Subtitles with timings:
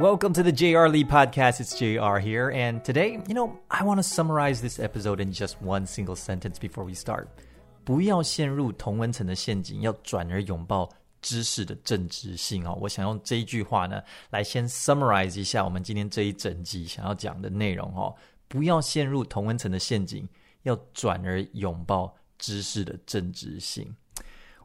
[0.00, 1.60] Welcome to the JR Lee podcast.
[1.60, 2.50] It's JR here.
[2.50, 6.58] And today, you know, I want to summarize this episode in just one single sentence
[6.58, 7.28] before we start.
[7.84, 10.88] 不要陷入同温层的陷阱，要转而拥抱
[11.22, 12.76] 知识的正直性哦。
[12.80, 18.14] 我想用这一句话呢，来先 summarize 一下我们今天这一整集想要讲的内容哦。
[18.48, 20.28] 不要陷入同温层的陷阱，
[20.62, 23.94] 要转而拥抱知识的正直性。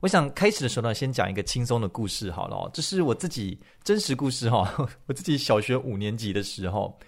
[0.00, 2.71] 我想开始的时候呢，先讲一个轻松的故事好了。
[2.72, 4.71] 这是我自己真实故事哈。
[5.07, 6.98] 我自己小学五年级的时候，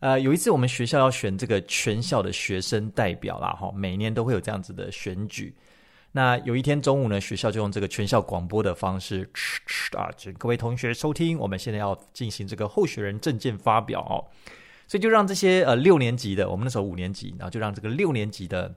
[0.00, 5.54] 呃，有一次我们学校要选这个全校的学生代表啦哈，每年都会有这样子的选举。
[6.10, 9.30] 那有一天中午呢，学校就用这个全校广播的方式，
[9.96, 14.18] 啊，请各位同学收听，我们现在要进行这个候选人证件发表哦。
[14.88, 18.74] 所以就让这些呃六年级的，我们那时候五年级，然后就让这个六年级的。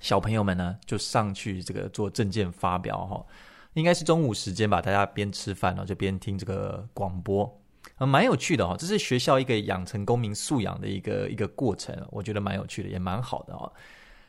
[0.00, 3.24] 小朋友们呢，就上去这个做证件发表哈，
[3.72, 7.60] 应该是中午时间吧，大家边吃饭呢，就边听这个广播，
[7.96, 8.76] 呃，蛮有趣的哈。
[8.78, 13.72] 这是学校一个养成公民素养的一个一个过程，我觉得蛮有趣的，也蛮好的哦。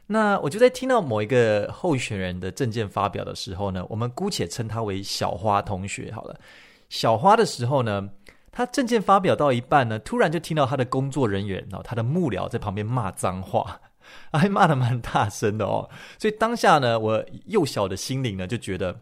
[0.07, 6.39] 那我就在听到某一个候选人的证件发表的时候呢，我们姑且称他为小花同学好了。
[6.89, 8.07] 小花的时候呢，
[8.51, 13.81] 他证件发表到一半呢，突然就听到他的工作人员哦，他的幕僚在旁边骂脏话。
[14.31, 15.89] 还 骂得蛮大声的哦，
[16.19, 18.97] 所以当下呢，我幼小的心灵呢就觉得，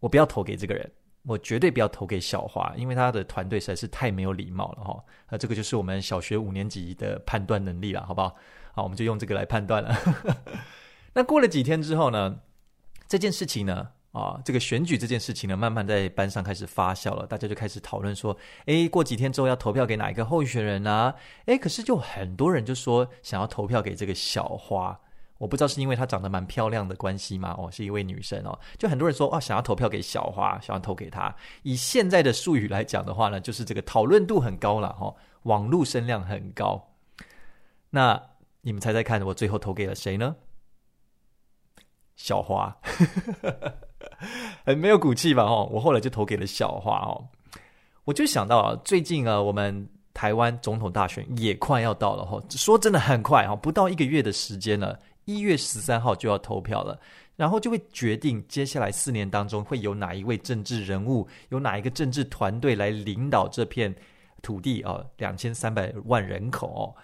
[0.00, 0.90] 我不要投给这个人，
[1.24, 8.34] 我绝对不要投给小华，因为他的团队实在是太没有礼貌了哈、那这个就是我们小学五年级的判断能力了，好不好？
[8.74, 9.96] 好，我们就用这个来判断了。
[11.14, 12.40] 那过了几天之后呢，
[13.08, 13.88] 这件事情呢？
[14.16, 21.14] 啊，这个选举这件事情呢，慢慢在班上开始发酵了，大家就开始讨论说，诶，过几天之后要投票给哪一个候选人啊？
[21.44, 24.98] 诶，可是就很多人就说想要投票给这个小花，
[25.36, 27.54] 我不知道是因为她长得蛮漂亮的关系吗？
[27.58, 31.36] 哦，是一位女生哦，就很多人说哦，想要投票给小花，想要投给她。
[31.62, 36.94] 以现在的术语来讲的话呢，就是这个讨论度很高了哈，网络声量很高。
[37.90, 38.30] 那
[38.62, 40.36] 你们猜猜看，我最后投给了谁呢？
[42.16, 42.78] 小花。
[44.64, 45.42] 很没有骨气吧？
[45.42, 47.24] 哦，我后来就投给了小花哦。
[48.04, 52.40] 我就想到啊，最近啊，我们台湾总统大选也快要到了哈。
[52.50, 56.98] 说真的很快哈，不到一个月的时间了，一月十三号就要投票了，
[57.34, 63.94] 然后就会决定接下来四年当中会有哪一位政治人物，有哪一个政治团队来领导这片
[64.40, 66.94] 土地啊，两千三百万人口哦。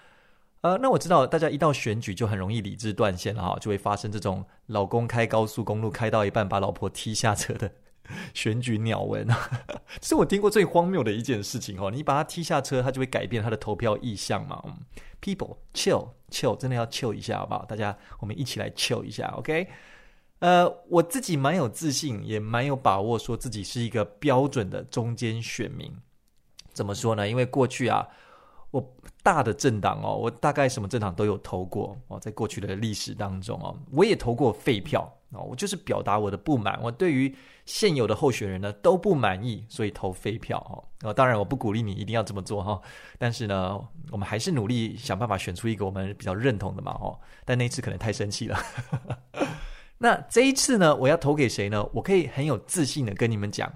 [0.63, 7.69] 呃，那我知道大家一到选举就很容易理智断线了哈，就会发生这种老公开高速公路开到一半把老婆踢下车的
[8.33, 9.27] 选举鸟闻，
[10.01, 11.91] 这是我听过最荒谬的一件事情哦。
[11.91, 14.63] 你把他踢下车，他就会改变他的投票意向嘛。
[15.21, 17.65] People chill chill，真的要 chill 一下好不好？
[17.65, 19.67] 大家我们一起来 chill 一下，OK？
[20.39, 25.93] 呃，我自己蛮有自信，也蛮有把握，说自己是一个标准的中间选民。
[26.73, 27.29] 怎么说呢？
[27.29, 28.07] 因为过去啊。
[28.73, 37.35] 我大的政党哦，我大概什么政党都有投过哦，在过去的历史当中哦，我也投过废票哦，我就是表达我的不满，我对于
[37.65, 40.59] 现有的候选人呢都不满意，所以投废票
[41.01, 41.15] 哦。
[41.15, 42.81] 当然我不鼓励你一定要这么做哈，
[43.19, 43.81] 但是呢，
[44.11, 47.19] 我们还是努力想办法选出一个我们比较认同的嘛哦。
[47.45, 48.59] 但那一次可能太生气了，
[49.99, 51.89] 那这一次呢，我要投给谁呢？
[51.93, 53.73] 我可以很有自信的跟你们讲。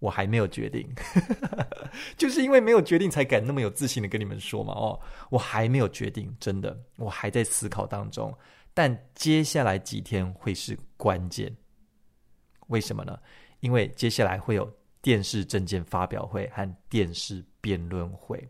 [0.00, 0.88] 我还没有决定，
[2.18, 4.72] 就是因为没有决定，才敢那么有自信的跟你们说嘛。
[4.72, 4.98] 哦，
[5.30, 8.36] 我还没有决定，真的，我还在思考当中。
[8.72, 11.54] 但接下来几天会是关键，
[12.68, 13.18] 为什么呢？
[13.60, 14.72] 因为接下来会有
[15.02, 18.42] 电视证件发表会和电视辩论会。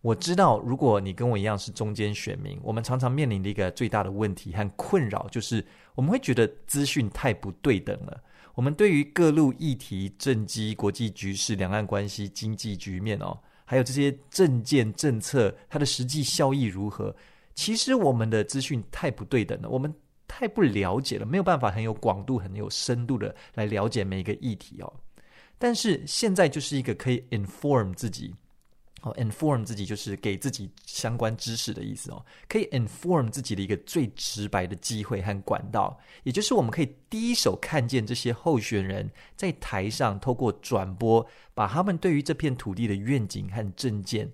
[0.00, 8.20] 我知道，如果你跟我一样是中间选民，我们常常面临的一个最大的问题和困扰，就是我们会觉得资讯太不对等了。
[8.60, 13.34] 我们对于各路议题、政绩、国际局势、两岸关系、经济局面哦，
[13.64, 17.16] 还有这些政见政策，它的实际效益如何？
[17.54, 19.90] 其实我们的资讯太不对等了，我们
[20.28, 24.92] 太不了解了，没有办法很有广度、很有深度的来了解每一个议题哦。
[25.56, 28.34] 但是现在就是一个可以 inform 自己。
[29.02, 44.30] 哦，inform 自己就是给自己相关知识的意思哦，可以 inform 自己的一个最直白的机会和管道，也就是我们可以第一手看见这些候选人在台上透过转播，把他们对于这片土地的愿景和政见，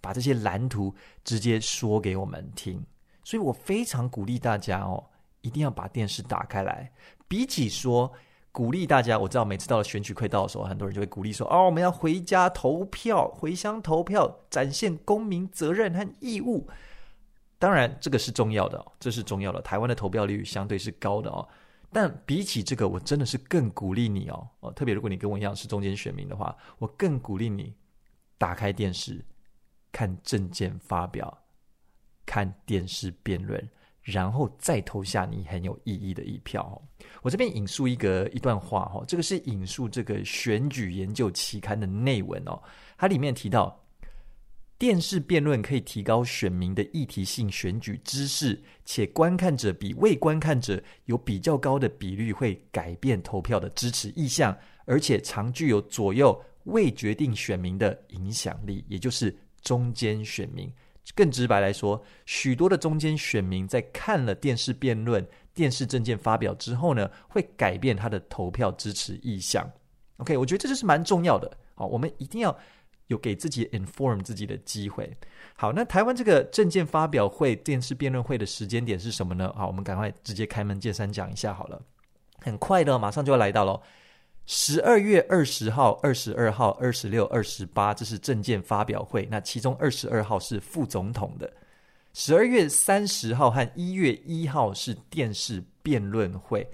[0.00, 2.84] 把这些蓝图直接说给我们听。
[3.22, 5.04] 所以我非常鼓励大家哦，
[5.42, 6.92] 一定要把电视打开来，
[7.28, 8.12] 比起说。
[8.58, 16.68] 鼓励大家，我知道每次到了选举快到的时候，很多人就会鼓励说：“哦，我们要回家投票，回乡投票，展现公民责任和义务。”
[17.56, 19.62] 当然，这个是重要的，这是重要的。
[19.62, 21.48] 台湾的投票率相对是高的哦，
[21.92, 24.48] 但比起这个，我真的是更鼓励你哦。
[24.58, 27.72] 哦，特别如果你跟我一样是中间选民的话，我更鼓励你
[28.38, 29.24] 打开电视，
[29.92, 31.38] 看政见发表，
[32.26, 33.70] 看电视辩论，
[34.10, 36.80] 然后再投下你很有意义的一票。
[37.22, 42.60] 我这边引述一个一段话哈，这个是引述这个选举研究期刊的内文哦，
[42.96, 43.84] 它里面提到，
[44.78, 60.72] 电视辩论可以提高选民的议题性选举知识，且观看者比未观看者有比较高的比率会改变投票的支持意向，而且常具有左右未决定选民的影响力，也就是中间选民。
[61.14, 69.68] 更直白来说，许多的中间选民在看了电视辩论、电视政见发表之后呢，会改变他的投票支持意向。
[70.18, 71.50] OK，我觉得这就是蛮重要的。
[71.74, 72.56] 好，我们一定要
[73.06, 75.10] 有给自己 inform 自己的机会。
[75.56, 79.52] 好，那台湾这个政见发表会、电视辩论会的时间点是什么呢？
[79.56, 81.80] 好，我们赶快直接开门见山讲一下好了。
[82.40, 83.80] 很快的，马上就要来到了。
[84.50, 89.28] 十二月二十号、二十二号、二十六、二十八，这是政见发表会。
[89.30, 91.52] 那其中二十二号是副总统的。
[92.14, 96.66] 十二月三十号和一月一号是电视辩论会。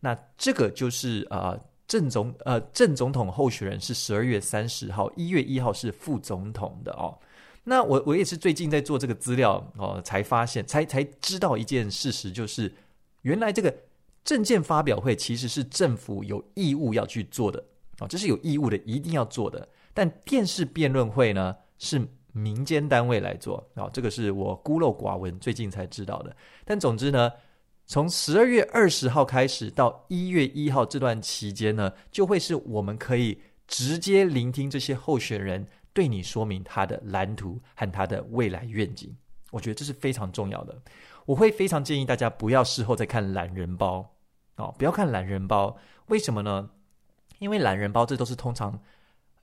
[0.00, 1.58] 那这个就是呃
[1.88, 7.18] 正总呃正总统候选人是十二月三十号，一月一号是副总统的哦。
[7.64, 12.70] 那我我也是最近在做这个资料哦，才发现才才知道一件事实，就是
[13.22, 13.74] 原来这个。
[14.24, 17.62] 政见发表会其实是政府有义务要去做的
[17.98, 19.68] 啊，这是有义务的，一定要做的。
[19.92, 22.00] 但电视辩论会呢，是
[22.32, 26.34] 民间单位来做啊，这个是我孤陋寡闻，最近才知道的。
[26.64, 27.30] 但总之呢，
[27.86, 39.14] 从十二月二十号开始到一月一号这段期间呢，就会是我们可以直接聆听这些候选人对你说明他的蓝图和他的未来愿景。
[39.50, 40.80] 我觉得这是非常重要的。
[41.26, 44.14] 我会非常建议大家不要事后再看懒人包
[44.56, 45.76] 哦，不要看懒人包。
[46.06, 46.70] 为什么呢？
[47.38, 48.78] 因为懒人包这都是通常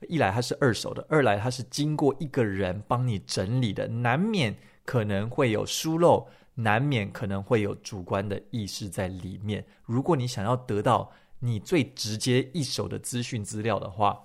[0.08, 9.64] 一来它是二手的，二来它是经过一个人帮你整理的，难免可能会有疏漏，难免可能会有主观的意识在里面。
[9.84, 14.18] 如果你想要得到你最直接一手的资讯资料的话，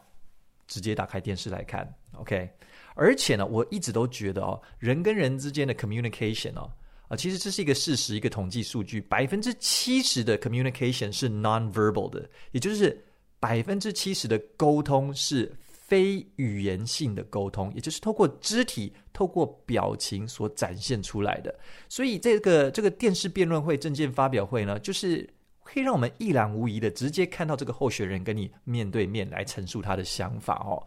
[0.68, 2.50] 直接打开电视来看，OK。
[2.96, 6.72] 而且呢，我一直都觉得哦，人跟人之间的 communication 哦。
[7.16, 13.00] 其实这是一个事实，一个统计数据，百分之七十的 communication 是 non-verbal 的，也就是
[13.40, 21.54] 百分之七十的沟通是非语言性的沟通，也就是透过肢体、透过表情所展现出来的。
[21.88, 25.30] 所以，这个这个电视辩论会、证件发表会呢，就是
[25.64, 30.82] 可以让我们一览无遗的直接看到这个候选人跟你面对面来陈述他的想法哦。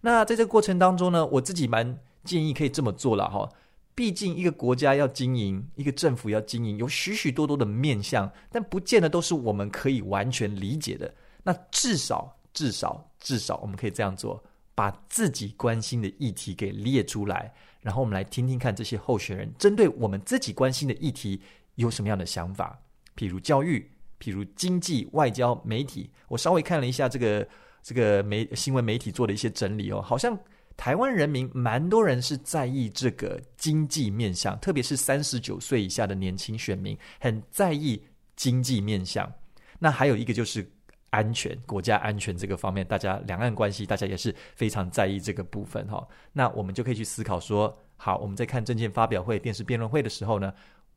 [0.00, 3.48] 那在这个过程当中呢，我自己蛮建议可以这么做了哈。
[3.94, 11.14] 毕竟，一个国家要经营，一个政府要经营，有许许多多的面向，但不见得都是我们可以完全理解的。
[11.44, 14.42] 那至少，至少，至少，我们可以这样做：
[14.74, 21.40] 把自己关心的议题给列出来，然后我们来听听看这些候选人针对我们自己关心的议题
[21.76, 22.76] 有什么样的想法。
[23.16, 23.88] 譬如教育，
[24.18, 26.10] 譬如经济、外交、媒体。
[26.26, 27.46] 我稍微看了一下这个
[27.80, 30.36] 这个媒新闻媒体做的一些整理哦，好像。
[30.76, 38.02] 台湾人民蛮多人是在意这个经济面向，特别是三十九岁以下的年轻选民很在意
[38.36, 39.32] 经济面向。
[39.78, 40.68] 那还有一个就是
[41.10, 46.06] 安全，国家安全这个方面，大家两岸关系大家也是非常在意这个部分哈。
[46.32, 50.52] 那我们就可以去思考说，好，我们在看政见发表会、电视辩论会的时候呢，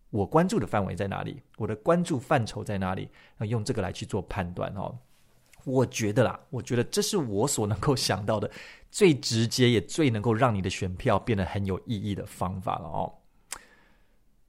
[0.10, 1.41] 我关注的范围在哪里？
[1.57, 3.10] 我的关注范畴在哪里？
[3.38, 4.98] 那用这个来去做判断哦。
[5.63, 8.50] 我觉得啦，我觉得这是我所能够想到的。
[8.91, 13.13] 最直接也最能够让你的选票变得很有意义的方法了哦。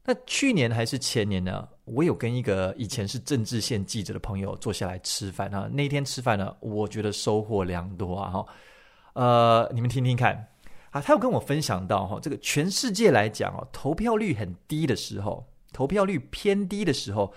[0.04, 1.68] 那去年还是前年呢？
[1.85, 5.68] 我有跟一个以前是政治线记者的朋友坐下来吃饭啊。
[5.71, 8.30] 那天吃饭呢，我觉得收获良多啊！
[8.30, 8.47] 哈，
[9.12, 10.49] 呃，你们听听看
[10.90, 17.35] 啊，他有跟我分享到哈，这个全世界来讲哦，投票率很低的时候，投票率偏低的时候。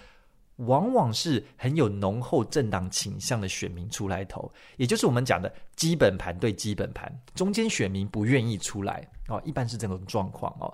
[0.65, 10.73] 往往是很有浓厚政党倾向的选民出来投，也就是我们讲的基本盘对基本盘，中间选民不愿意出来哦，一般是这种状况哦。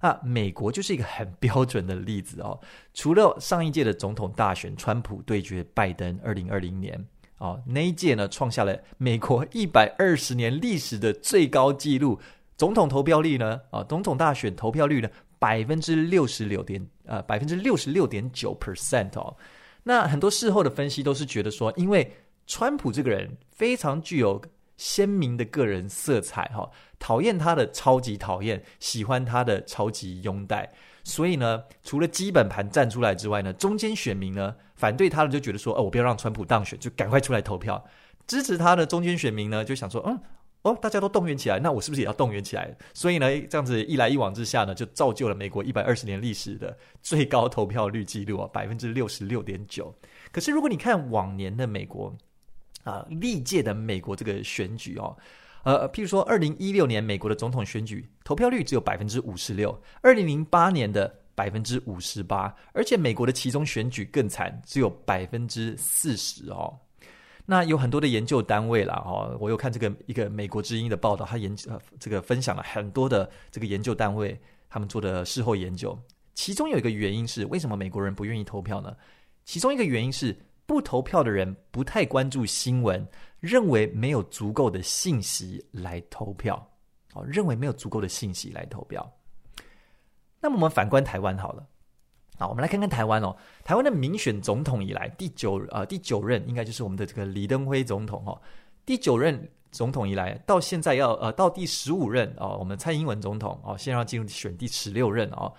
[0.00, 2.58] 那美国就是一个很标准的例子哦。
[2.94, 7.06] 除了上一届的总统大选，川普对决拜登，二零二零年
[7.38, 12.20] 哦，那一届呢创下了美国一百二十年历史的最高纪录，
[12.56, 15.08] 总统投票率呢啊，总统大选投票率呢。
[15.42, 19.36] 百分之六十六点呃，百分之六十六点九 percent 哦。
[19.82, 22.12] 那很多事后的分析都是觉得说，因为
[22.46, 24.40] 川普这个人非常具有
[24.76, 30.72] 鲜明的个人色彩哈，讨厌他的超级讨厌，喜欢他的超级拥戴。
[31.04, 37.84] 所以呢，除了基本盘站出来之外呢，中间选民呢反对他的就觉得说，哦，我不要让川普当选，就赶快出来投票。
[38.26, 40.16] 支持他的中间选民呢就想说，嗯，
[40.62, 42.72] 哦，大家都动员起来，那我是不是也要动员起来？
[42.94, 49.92] 所以呢，这样子一来一往之下呢，就造就了美国一百二十年历史的最高投票率记录啊，百分之六十六点九。
[50.30, 52.16] 可是如果你看往年的美国
[52.84, 55.16] 啊，历届的美国这个选举哦，
[55.64, 66.72] 呃，譬如说二零一六年美国的总统选举投票率只有百分之五十六，二零零八年的百分之五十八，而且美国的其中选举更惨，只有百分之四十哦。
[67.44, 75.98] 那有很多的研究单位啦，哦，我有看这个一个美国之音的报道，他研究这个分享了很多的这个研究单位他们做的事后研究，
[76.34, 78.96] 其中有一个原因是为什么美国人不愿意投票呢？
[79.44, 83.06] 其中一个原因是不投票的人不太关注新闻，
[83.40, 86.70] 认为没有足够的信息来投票，
[87.14, 89.12] 哦，认为没有足够的信息来投票。
[90.40, 91.66] 那么我们反观台湾好了。
[92.38, 93.36] 好，我们来看看台湾哦。
[93.62, 98.40] 台湾的民选总统以来第九呃第九任，应该就是我们的这个李登辉总统哦。
[98.84, 105.52] 第九任总统以来，到现在要呃到第十五任哦，我们蔡英文总统哦，现在要进入选第十六任哦。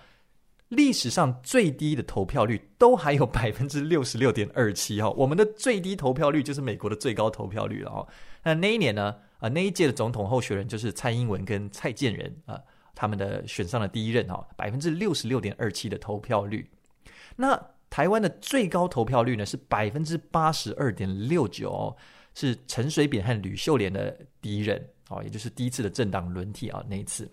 [0.68, 8.06] 历史上最低的投票率都还有 百分之六十六点二七哈，我们的最低投票率就是美国的最高投票率了哦。
[8.42, 12.60] 那那一年呢啊，那一届的总统候选人就是蔡英文跟蔡建仁啊。
[12.94, 16.68] 他们的选上了第一任哈，百分之六十六点二七的投票率。
[17.36, 17.60] 那
[17.90, 21.96] 台湾的最高投票率呢是百分之八十二点六九，
[22.34, 27.30] 是陈水扁和吕秀莲的第一任哦，也就是第一次的政党轮替啊那一次。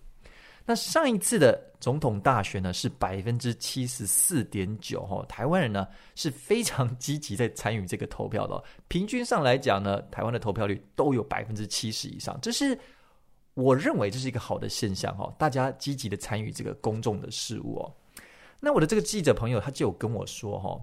[0.63, 12.77] 那上一次的总统大选呢是百分之七十四点九哈，台湾人呢是非常积极在参与这个投票的，平均上来讲呢，台湾的投票率都有百分之七十以上，这是。
[13.61, 17.93] 我认为这是一个好的现象哈，大家积极的参与这个公众的事务哦。
[18.59, 20.81] 那我的这个记者朋友他就有跟我说哈，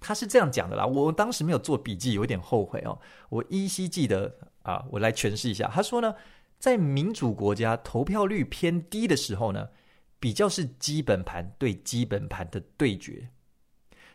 [0.00, 0.86] 他是这样讲的啦。
[0.86, 2.98] 我当时没有做笔记，有点后悔哦。
[3.28, 5.70] 我依稀记得啊，我来诠释一下。
[5.72, 6.14] 他说呢，
[6.58, 9.68] 在民主国家投票率偏低的时候呢，
[10.20, 13.28] 比较是基本盘对基本盘的对决；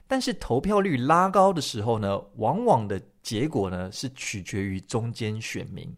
[0.07, 5.95] 但是投票率拉高的时候呢，往往的结果呢是取决于中间选民。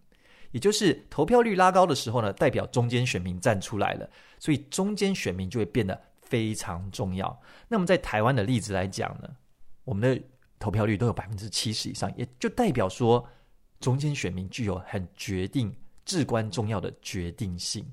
[0.55, 4.09] 也就是投票率拉高的时候呢，代表中间选民站出来了，
[4.39, 7.37] 所以中间选民就会变得非常重要。
[7.67, 9.27] 那么在台湾的例子来讲呢，
[9.83, 10.23] 我们的
[10.57, 13.27] 投票率都有百分之七十以上，也就代表说
[13.81, 17.85] 中间选民具有很决定、至关重要的决定性。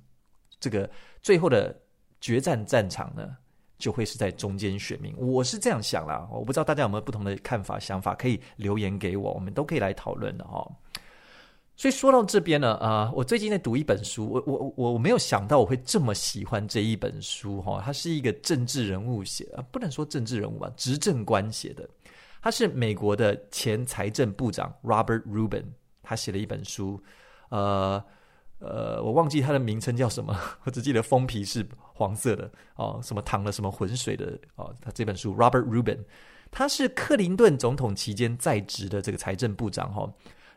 [0.60, 0.88] 这个
[1.20, 1.76] 最后的
[2.20, 3.36] 决战战场呢，
[3.76, 5.12] 就会是在中间选民。
[5.18, 10.64] 我是这样想啦，我不知道大家有没有不同的看法、想法，可以留言给我，我们都可以来讨论的哈。
[11.74, 21.88] 所以说到这边呢，啊、我最近在读一本书，我我我我没有想到我会这么喜欢这一本书哈，它是一个政治人物写的，不能说政治人物吧，执政官写的，
[22.40, 25.64] 他是美国的前财政部长 Robert Rubin，
[26.02, 27.02] 他写了一本书，
[27.48, 28.04] 呃
[28.60, 35.98] 呃，我忘记他的名称叫什么， 我只记得封皮是黄色的哦，什么淌了什么浑水的哦，他这本书 Robert Rubin，
[36.50, 40.12] 他是克林顿总统期间在职的这个财政部长哈。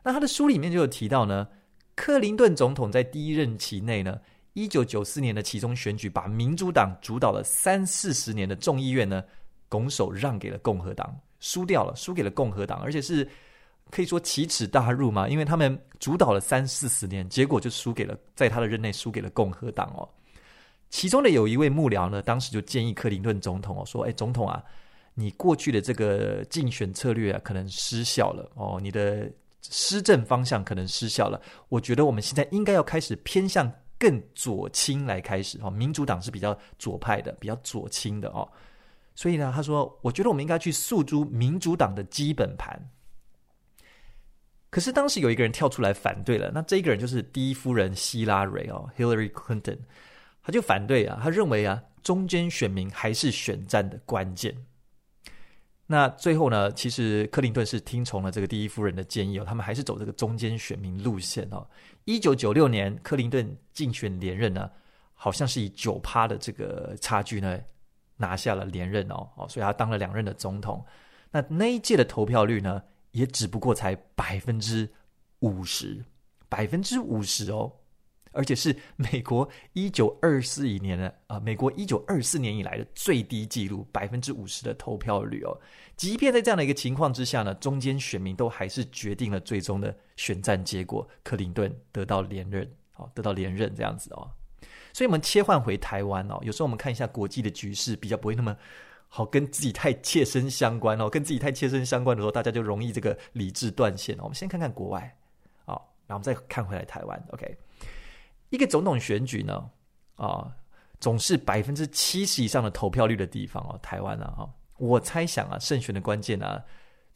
[0.06, 1.48] 那他的书里面就有提到呢，
[1.96, 4.22] 克林顿总统在第一任期内呢，
[4.54, 9.24] 一九九四年的其中选举，把民主党主导了三四十年的众议院呢，
[9.68, 13.28] 拱手让给了共和党，输掉了，输给了共和党，而且是
[13.90, 20.08] 可以说奇耻大辱嘛，因为他们主导了三四十年，结果就输给了，在他的任内输给了共和党哦。
[20.92, 24.64] 其中的有一位幕僚呢，当时就建议克林顿总统哦，说：“哎，总统啊，
[25.16, 29.28] 你过去的这个竞选策略啊，可能失效了哦，你的。”
[29.72, 35.70] 施政方向可能失效了，我觉得我们现在应该要开始偏向更左倾来开始哦。
[35.70, 38.48] 民主党是比较左派的，比较左倾的哦。
[39.16, 42.90] 所以呢，他说，我觉得我们应该去诉诸民主党的基本盘。
[44.70, 49.80] 可是当时有一个人跳出来反对了，那这个人就是第一夫人希拉蕊哦，Hillary Clinton，
[50.44, 54.54] 他就反对啊，他认为啊，中间选民还是选战的关键。
[55.88, 61.68] 那最后呢，其实克林顿是听从了这个第一夫人的建议哦，他们还是走这个中间选民路线哦。
[62.06, 64.70] 一九九六年，克林顿竞选连任呢，
[65.14, 67.60] 好像是以九趴的这个差距呢
[68.18, 70.84] 拿下了连任哦，哦，所以他当了两任的总统。
[71.30, 74.90] 那那一届的投票率呢，也只不过才百分之
[75.42, 76.04] 五十，
[76.50, 77.72] 百分之五十哦。
[78.36, 85.58] 而且是美国一九二四一年的啊，美国一九二四年以来的最低纪录，百分之五十的投票率哦。
[85.96, 94.30] 即便在这样的一个情况之下呢，中间选民都还是决定了最终的选战结果，克林顿得到连任，哦，得到连任这样子哦。
[94.94, 98.56] 所以，我们切换回台湾哦，有时候我们看一下国际的局势，比较不会那么
[99.08, 104.24] 好，跟自己太切身相关哦，跟自己太切身相关的时候，大家就容易这个理智断线哦。
[104.24, 105.18] 我们先看看国外。
[105.66, 107.58] 好然后我们再看回来台湾，OK，
[108.50, 109.70] 一个总统选举呢，
[110.16, 110.56] 啊，
[111.00, 114.48] 总是百分之七十以上的投票率的地方哦，台湾啊，
[114.78, 116.64] 我猜想啊，胜选的关键啊，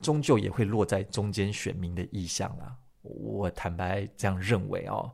[0.01, 5.12] 终究也会落在中间选民的意向啊，我坦白这样认为哦，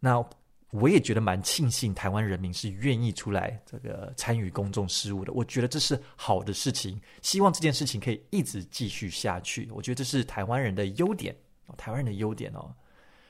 [0.00, 0.24] 那。
[0.72, 5.32] 我也觉得蛮庆幸，台湾人民是愿意出来这个参与公众事务的。
[5.32, 9.70] 我觉得这是好的事情，希望这件事情可以一直继续下去。
[9.72, 11.34] 我觉得这是台湾人的优点，
[11.78, 12.74] 台湾人的优点哦。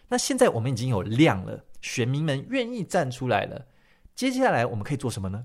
[0.08, 3.66] 那现在我们已经有量了，选民们愿意站出来了。
[4.14, 5.45] 接下来我们可以做什么呢？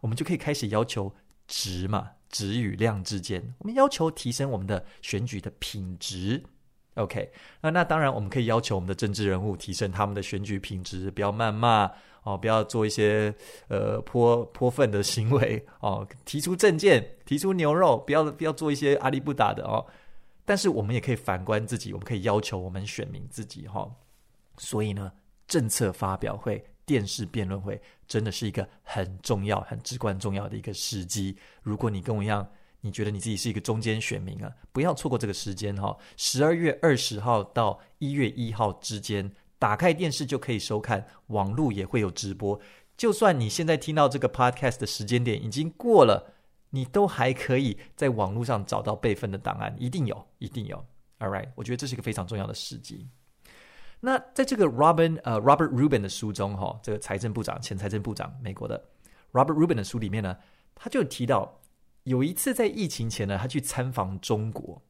[0.00, 1.12] 我们就可以开始要求
[1.46, 6.42] 值嘛，值与量之间，我们要求提升我们的选举的品质。
[6.94, 11.90] OK，那那当然，我们可以要求我们的政治人物提升他们的选举品质，不要谩骂
[12.22, 13.34] 哦，不要做一些
[13.68, 19.84] 呃泼泼粪的行为哦，提出政见，提出牛肉，不要不要做一些阿里不打的哦。
[20.44, 23.94] 但是我们也可以反观自己，我们可以要求我们选民自己哈、哦。
[24.58, 25.10] 所以呢，
[25.52, 27.78] 政策发表会、电视辩论会，
[28.08, 31.36] 真的是一个很重要、很至关重要的一个时机。
[31.62, 32.48] 如果你跟我一样，
[32.80, 34.50] 你觉得你自己是一个中间选民啊？
[34.72, 35.94] 不要错过这个时间哈！
[36.16, 42.58] 十二月二十号到一月一号之间，打开电视就可以收看，网络也会有直播。
[42.96, 46.32] 就算你现在听到这个 podcast 的时间点已经过了，
[46.70, 50.82] 你都还可以在网络上找到备份的档案，一定有，一定有。
[51.18, 53.06] All right，我觉得这是一个非常重要的时机。
[54.04, 58.84] 那在这个 Robin 呃 Robert Rubin 的书中哈，这个财政部长、前财政部长，美国的
[59.32, 60.36] Robert Rubin 的书里面呢，
[60.74, 61.58] 他就提到。
[62.04, 64.82] 有一次在疫情前呢，他去参访中国。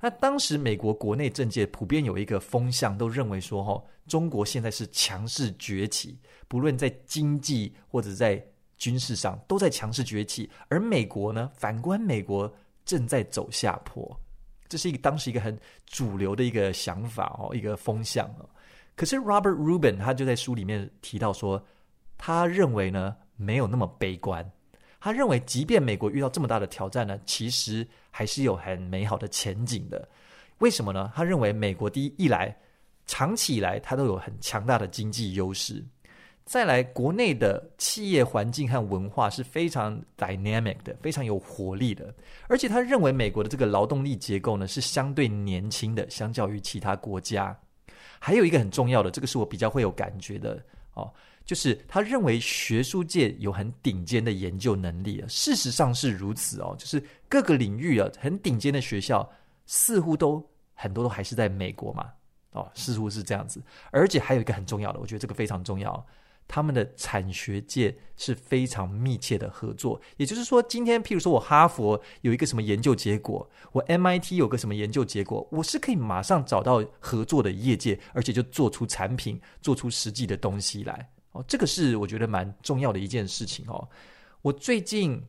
[0.00, 8.44] 那当时美国国内政界普遍有一个风向，都认为说，哈，中国现在是强势崛起，不论在经济或者在
[8.76, 10.50] 军事上都在强势崛起。
[10.66, 12.52] 而美国呢，反观美国
[12.84, 14.20] 正在走下坡，
[14.68, 18.50] 这是一个当时一个很主流的一个想法哦，一个风向哦。
[18.98, 21.64] 可是 Robert Rubin 他就在书里面提到说，
[22.16, 24.44] 他认为呢，没有那么悲观。
[24.98, 30.08] 他认为，即便美国遇到这么大的挑战呢，其实还是有很美好的前景的。
[30.58, 31.12] 为什么呢？
[31.14, 32.52] 他认为，美国第一一来，
[33.06, 35.76] 长期以来它都有很强大的经济优势；
[36.44, 42.12] 再来，国内的企业环境和文化是非常 dynamic 的，非常有活力的。
[42.48, 47.56] 而且，他认为美国的这个劳动力结构呢是相对年轻的，相较于其他国家。
[48.18, 50.62] 还有一个很重要的，这个是我比较会有感觉的
[50.94, 51.12] 哦。
[51.44, 56.76] 就是他认为学术界有很顶尖的研究能力啊，事实上是如此哦。
[56.78, 59.26] 就是各个领域啊，很顶尖的学校
[59.64, 62.10] 似乎都很多都还是在美国嘛，
[62.52, 63.62] 哦，似乎是这样子。
[63.90, 66.06] 而且还有一个很重要的，我觉得这个非常重要，
[66.48, 70.00] 他们的产学界是非常密切的合作。
[70.16, 81.08] 也就是说，今天譬如说我哈佛有一个什么研究结果，我 MIT 有个什么研究结果，我是可以马上找到合作的业界，而且就做出产品，做出实际的东西来。
[81.32, 83.86] 哦，这个是我觉得蛮重要的一件事情哦。
[84.40, 85.22] 我最近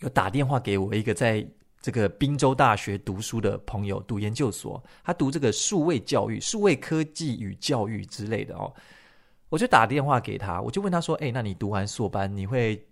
[0.00, 1.44] 有打电话给我一个在
[1.80, 8.70] 这个宾州大学读书的朋友，读研究所，他读这个数位教育、数位科技与教育之类的哦。
[9.48, 12.84] 我就打电话给他，我就问他说：“哎，那你读完硕班，你会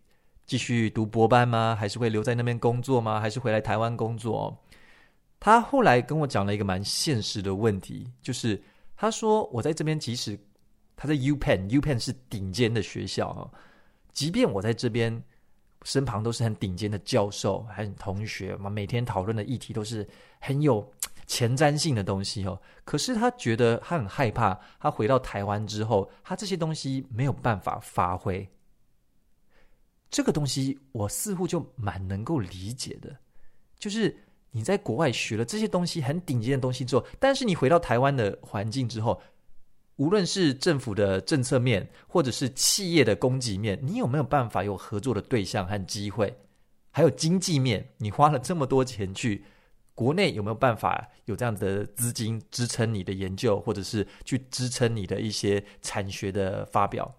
[0.47, 1.77] 继续读博班吗？
[1.79, 3.21] 还是会留在那边工作吗？
[3.21, 4.57] 还是回来台湾工作？”
[5.41, 8.63] 他后来跟我讲了一个蛮现实的问题，就是
[8.97, 10.39] 他说：“我在这边即使……”
[10.97, 13.51] 他在 UPenn，UPenn 是顶尖的学校啊。
[14.13, 15.21] 即便我在这边
[15.83, 20.89] 身旁都是很顶尖的教授，还有同学嘛，每天讨论的议题都是很有
[21.27, 22.61] 前瞻性的东西哦。
[22.85, 28.49] 可是他觉得他很害怕，他回到台湾之后，他这些东西没有办法发挥。
[30.11, 33.17] 这个东西我似乎就蛮能够理解的，
[33.79, 34.17] 就是
[34.51, 39.21] 你在国外学了这些东西，很顶尖的东西之后，但是你回到台湾的环境之后。
[39.97, 46.37] 无论是政府的政策面，或者是企业的供给面，你有没有办法有合作的对象和机会？
[46.91, 49.45] 还有经济面，你花了这么多钱去
[49.95, 57.15] 国内，有没有办法有这样子的资金支撑你的研究，或者是去支撑你的一些产学的发表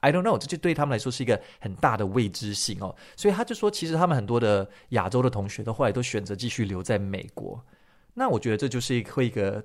[0.00, 2.94] ？I don't know，这就对他们来说是一个很大的未知性哦。
[3.16, 7.64] 所以他就说，其实他们很多的亚洲的同学，都后来都选择继续留在美国。
[8.12, 9.64] 那我觉得这就是一个一个。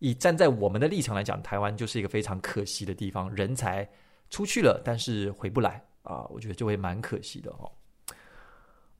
[0.00, 3.88] 以站在我们的立场来讲，台湾就是一个非常可惜的地方，人才
[4.28, 7.70] 出去了，但是回不来啊，我觉得就会蛮可惜的哦。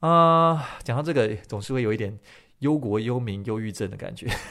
[0.06, 2.18] 啊，讲到这个，总是会有一点
[2.58, 4.30] 忧国忧民、忧郁症的感觉。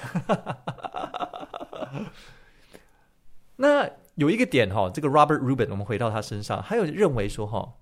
[3.57, 7.73] 那有一个点哈，这个 Robert Rubin，我们回到他身上，还有认为说哈，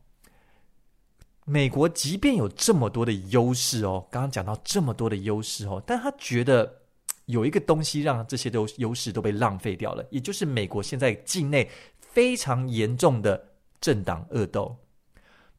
[1.45, 6.79] 美国即便有这么多的优势哦，刚刚讲到这么多的优势哦，但他觉得。
[7.27, 13.41] 有一个东西让这些都优势都被浪费掉了，也就是美国现在境内非常严重的
[13.79, 14.75] 政党恶斗。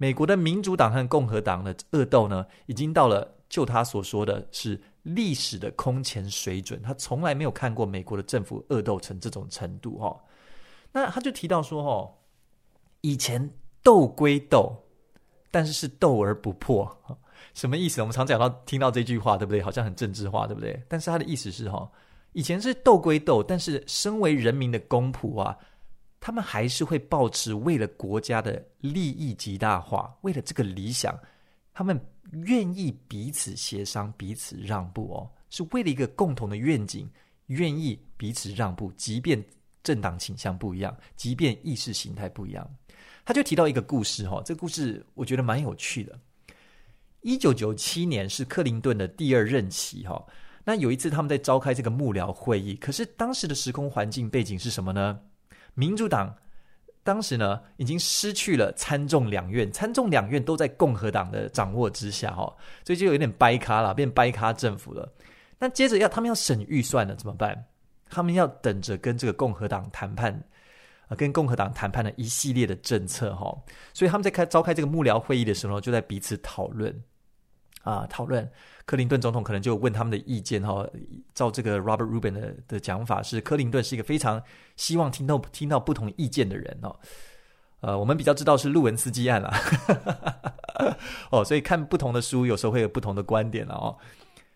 [0.03, 10.21] 美国的民主党和共和党的恶斗呢，已经到了就他所说的是历史的空前水准，他从来没有看过美国的政府恶斗成这种程度哈。
[10.91, 12.13] 那他就提到说哈，
[13.03, 13.49] 以前
[13.81, 14.75] 斗归斗，
[15.53, 16.91] 但是是斗而不破。
[17.55, 18.01] 什么意思？
[18.01, 19.63] 我们常讲到听到这句话，对不对？
[19.63, 20.83] 好像很政治化，对不对？
[20.89, 21.89] 但是他的意思是哈，
[22.33, 25.57] 以前是斗归斗，但是身为人民的公仆啊，
[26.25, 31.19] 他们还是会抱持为了国家的利益极大化，为了这个理想，
[31.75, 37.11] 他们愿意彼此协商、彼此让步哦，是为了一个共同的愿景，
[37.47, 39.45] 愿意彼此让步，即便
[39.83, 42.65] 政党倾向不一样，即便意识形态不一样。
[43.25, 46.17] 他就提到一个故事哈，这个故事我觉得蛮有趣的。
[47.23, 50.25] 一九九七年是克林顿的第二任期，哈。
[50.65, 55.19] 那有一次他们在召开这个幕僚会议，可是当时的时空环境背景是什么呢？
[55.75, 56.35] 民主党
[57.03, 62.55] 当时呢已经失去了参众两院，参众两院都在共和党的掌握之下，哈，
[62.85, 65.13] 所以就有点掰咖了，变掰咖政府了。
[65.59, 67.67] 那接着要他们要审预算了，怎么办？
[68.09, 70.43] 他们要等着跟这个共和党谈判。
[71.19, 73.55] 跟共和党谈判的一系列的政策，哈，
[73.93, 76.91] 所以他们在开召开这个幕僚会议的时候，就在彼此讨论
[77.83, 78.49] 啊，讨论。
[78.85, 80.87] 克林顿总统可能就问他们的意见，哈。
[81.35, 84.43] 照这个 Robert Rubin 的的讲法，是克林顿是一个非常
[84.77, 86.95] 希望听到听到不同意见的人哦。
[87.81, 89.53] 呃，我们比较知道是路文斯基案了，
[91.31, 93.97] 哦，所以看不同的书，有时候会有不同的观点了哦。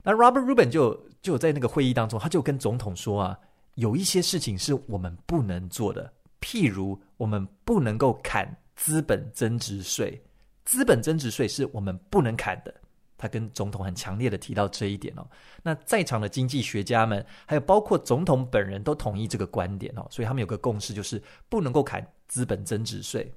[0.02, 3.38] 那 Robert Rubin 就就在那个会议当中，他就跟总统说啊，
[3.74, 6.12] 有一些事情是我们不能做的。
[6.40, 10.22] 譬如，我们不能够砍资本增值税，
[10.64, 12.72] 资本增值税是我们不能砍的。
[13.16, 15.26] 他跟总统很强烈的提到这一点哦。
[15.62, 20.06] 那在场的经济学家们，还有包括总统本人都同意这个观点哦。
[20.10, 23.32] 所以他们有个共识，就是不能够砍资本增值税。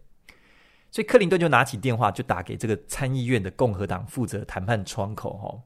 [0.92, 5.62] 所以克林顿就拿起电话，就打给这个参议院的共和党负责谈判窗口哦。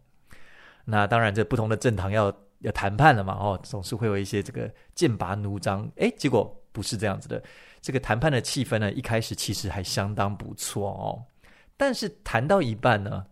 [0.85, 5.89] 那当然，这不同的政党要要谈判了嘛哦，总是会有一些这个剑拔弩张。
[5.97, 6.59] 哎，结果。
[6.73, 7.39] 不是这样子的，
[7.81, 11.23] 这个谈判的气氛呢，一开始其实还相当不错哦。
[11.77, 13.23] 但是谈到一半呢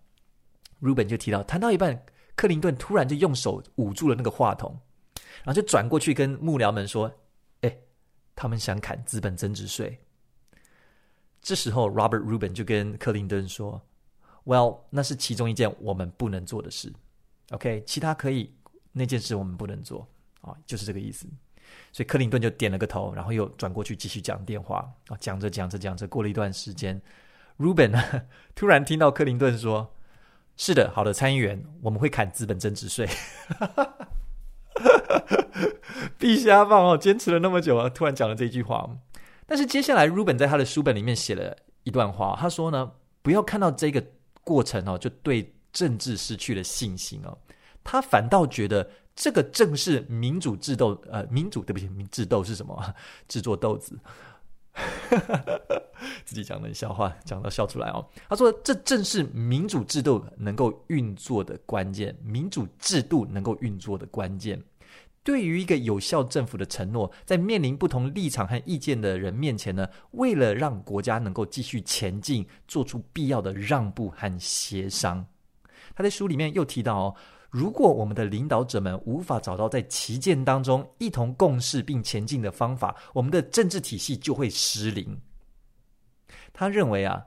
[0.82, 2.04] Ruben 就提到，谈到一半，
[2.36, 4.78] 克林顿突然就用手捂住了那个话筒，
[5.44, 7.12] 然后就转过去跟幕僚们说
[7.62, 7.78] ：“哎，
[8.36, 9.98] 他们想砍资本增值税。”
[11.42, 13.82] 这时候，Robert Rubin 就跟克林顿说
[14.46, 16.92] ：“Well，那是其中一件我们不能做的事。
[17.52, 18.54] OK，其他可以，
[18.92, 20.08] 那件事我们不能做
[20.42, 21.28] 啊，就是这个意思。”
[21.94, 27.02] 所以克林顿就点了个头，然后又转过去继续讲电话啊，讲着讲着讲着，过了一段时间
[27.58, 29.92] ，Ruben 突然听到克林顿说
[30.64, 33.10] ：“是的，好的，参议员，我们会砍资本增值税。
[36.20, 38.88] ”必瞎放哦，坚持了那么久啊，突然讲了这句话。
[39.48, 42.92] 但是接下来，Rubin 在他的书本里面写了一段话，他说呢
[43.24, 44.06] ：“不要看到这个
[44.44, 47.36] 过程哦，就对政治失去了信心哦。
[47.84, 52.82] 他反倒觉得。”这个正是民主制斗，呃，民主对不起，制斗是什么？
[53.28, 54.00] 制作豆子，
[56.26, 58.08] 自己讲的笑话，讲到笑出来哦。
[58.30, 64.62] 他说：“这正是民主制度能够运作的关键，民主制度能够运作的关键。
[65.24, 75.26] 对于一个有效政府的承诺，在面临不同立场和意见的人面前呢，为了让国家能够继续前进，做出必要的让步和协商。”
[75.94, 77.16] 他在书里面又提到哦。
[77.52, 85.20] 如果我们的领导者们无法找到在旗舰当中一同共事并前进的方法，我们的政治体系就会失灵。
[86.54, 87.24] 他认为啊，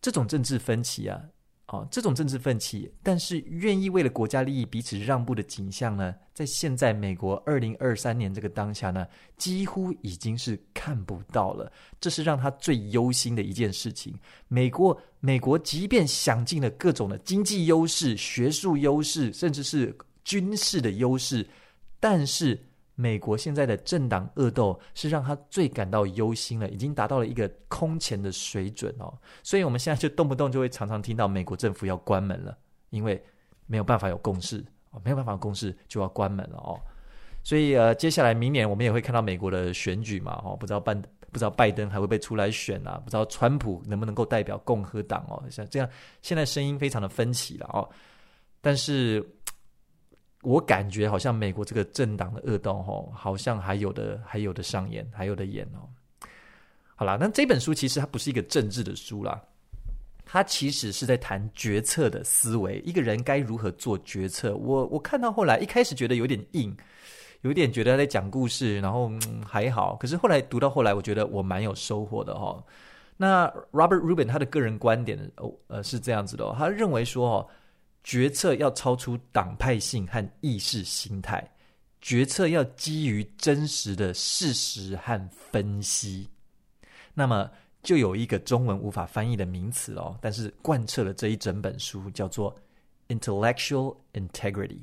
[0.00, 1.20] 这种政治分歧啊。
[1.68, 9.06] 哦，这种政治奋起，但是愿意为了国家利益彼此让步的景象呢，在现在美国二零二三年这个当下呢，
[9.38, 11.72] 几乎已经是看不到了。
[11.98, 14.14] 这是让他最忧心的一件事情。
[14.46, 21.46] 美国，美国即便想尽了各种的经济优势、学术优势，甚至是军事的优势，
[21.98, 22.62] 但是。
[22.96, 29.12] 美国现在的政党恶斗是让他最感到忧心了，已经达到了一个空前的水准哦。
[29.42, 32.56] 所以，我们现在就动不动就会常常听到美国政府要关门了，
[32.90, 33.20] 因为
[33.66, 36.80] 没有办法有共识哦，没有办法有共识就要关门了哦。
[37.42, 43.02] 所以，呃，接下来明年我们也会看到美国的选举嘛，哦，不知道拜不知道拜登还会不会出来选啊？
[43.04, 45.42] 不知道川普能不能够代表共和党哦？
[45.50, 45.88] 像这样，
[46.22, 47.88] 现在声音非常的分歧了哦。
[48.60, 49.26] 但是。
[50.44, 55.88] 我感觉好像美国这个政党的恶斗，吼，好像还有的还有的上演，还有的演哦。
[56.94, 59.42] 好啦，那这本书其实它不是一个政治的书啦，
[60.24, 64.54] 它其实是在谈决策的思维，一个人该如何做决策。
[64.54, 66.76] 我我看到后来一开始觉得有点硬，
[67.42, 69.96] 有点觉得在讲故事，然后、嗯、还好。
[69.96, 72.64] 可是后来读到后来，我觉得我蛮有收获的哈、哦。
[73.16, 77.48] 那 Robert Rubin 他的个人观点哦，呃是这样子的、他认为说哦，
[78.04, 81.52] 决策要超出党派性和意识形态，
[82.00, 86.28] 决策要基于真实的事实和分析。
[87.12, 87.50] 那么。
[87.84, 92.58] 就有一个中文无法翻译的名词哦，但是贯彻了这一整本书，叫做
[93.08, 94.78] intellectual integrity。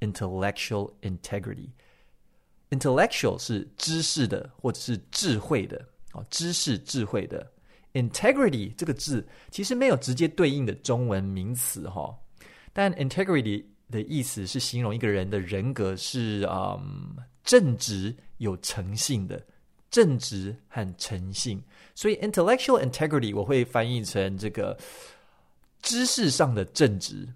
[0.00, 1.68] intellectual integrity。
[2.70, 7.46] intellectual 是知识的或者是智慧的哦，知识智慧的。
[7.92, 12.16] integrity 这个字其实没有直接对应的中文名词哈、
[12.72, 19.42] 但 integrity 的意思是形容一个人的人格是嗯正直有诚信的。
[19.90, 21.62] 正直和诚信，
[21.94, 24.74] 所以 intellectual integrity 我会翻译成这个
[25.82, 27.28] 知识上的正直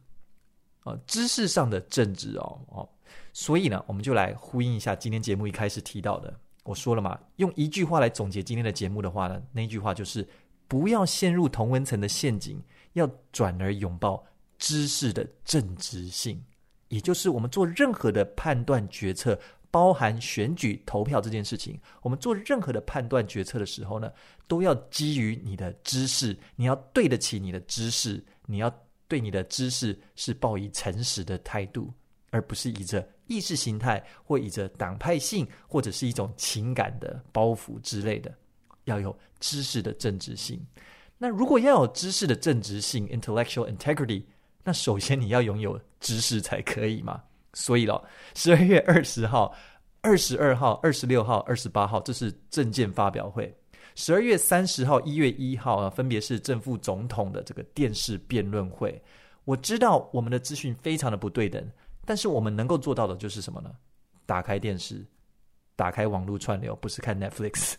[0.82, 2.88] 啊，知识上的正直哦哦，
[3.34, 10.26] 所以呢，我们就来呼应一下今天节目一开始提到的，我说了嘛，用一句话来总结今天的节目的话呢，那句话就是
[10.66, 12.58] 不要陷入同温层的陷阱，
[12.94, 14.24] 要转而拥抱
[14.58, 16.42] 知识的正直性，
[16.88, 19.38] 也就是我们做任何的判断决策。
[19.68, 24.10] 包含选举投票这件事情，我们做任何的判断决策的时候呢，
[24.48, 28.74] 都要基于你的知识，你要对得起你的知识，你要
[29.06, 31.92] 对你的知识是抱以诚实的态度，
[32.30, 38.34] 而不是以着意识形态或以着党派性或者是一种情感的包袱之类的，
[38.84, 40.64] 要有知识的正直性。
[41.18, 44.22] 那如果要有知识的正直性 （intellectual integrity），
[44.66, 47.22] 那首先你要拥有知识才可以嘛。
[47.54, 49.54] 所以咯，十二月二十号、
[50.02, 53.46] 二十二号、二十六号、二十八号，这是政见发表会；
[53.94, 59.00] 十二月三十号、一月一号啊，分别是正副总统的这个电视辩论会。
[59.44, 61.64] 我知道我们的资讯非常的不对等，
[62.04, 63.70] 但是我们能够做到的就是什么呢？
[64.26, 65.06] 打开电视，
[65.76, 67.74] 打开网络串流，不是看 Netflix，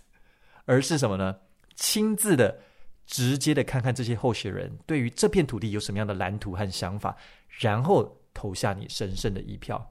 [0.64, 1.36] 而是什么呢？
[1.76, 2.58] 亲自的、
[3.08, 7.18] 直接的看看这些候选人对于这片土地有什么样的蓝图和想法，
[7.60, 8.16] 然后。
[8.38, 9.84] 投下你神圣的一票，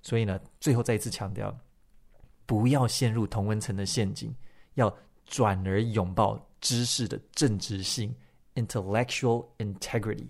[0.00, 1.52] 所以呢，最后再一次强调，
[2.46, 4.32] 不要陷入同温层的陷阱，
[4.74, 8.14] 要转而拥抱知识的正直性
[8.54, 10.28] （intellectual integrity）。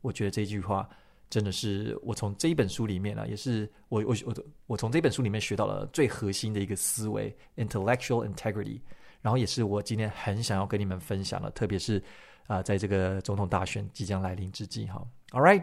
[0.00, 0.88] 我觉得这句话
[1.28, 4.34] 真的是我从这一本书里面啊，也是我我我
[4.68, 8.80] 我从这本书里面学到了最核心的一个思维 （intellectual integrity）。
[9.22, 12.02] 然后也是我今天很想要跟你们分享的，特别是
[12.46, 15.62] 啊、在这个总统大选即将来临之际，哈，All right。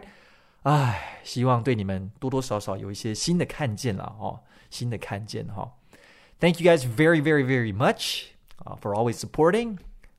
[0.62, 4.40] 唉，希望对你们多多少少有一些新的看见了哦，
[4.70, 5.72] 新的看见哈、
[6.40, 8.26] Thank you guys very very very much
[8.64, 9.78] 啊，for always supporting。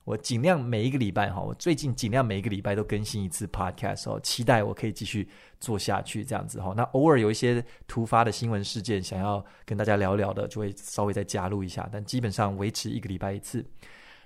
[0.10, 6.74] 我尽量每一个礼拜哈，我最近尽量每一个礼拜都更新一次 podcast 哦，期待我可以继续做下去这样子哈。
[6.76, 13.64] 那偶尔有一些突发的新闻事件想要跟大家聊聊的，就会稍微再加入一下，但基本上维持一个礼拜一次。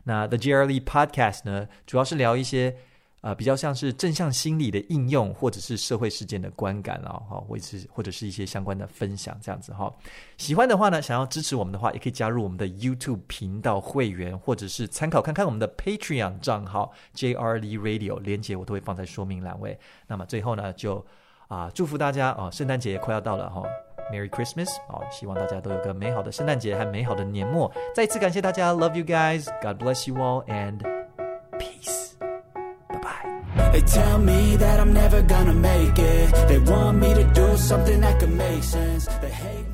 [0.06, 2.78] 那 The g r l e Podcast 呢，主要是聊一些。
[3.24, 9.90] 啊、呃，比较像是正向心理的应用，或者是社会事件的观感啊，哈，或者是或者是一些相关的分享，这样子哈。
[10.38, 19.80] 喜欢的话呢，想要支持我们的话，也可以加入我们的 YouTube 频道会员，或者是参考看看我们的 Patreon 账号 JRE Radio，连接我都会放在说明栏位。
[20.06, 21.04] 那么最后呢，就
[21.48, 23.64] 啊、祝福大家啊，圣诞节也快要到了哈
[24.12, 27.72] ，Merry Christmas 啊，希望大家都有个美好的圣诞节和美好的年末。
[27.96, 30.80] 再次感谢大家，Love you guys，God bless you all and
[31.60, 32.13] peace。
[33.74, 36.32] They tell me that I'm never gonna make it.
[36.48, 39.08] They want me to do something that could make sense.
[39.20, 39.73] They hate